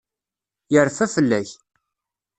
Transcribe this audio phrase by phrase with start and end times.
[0.73, 1.49] Yerfa fell-ak.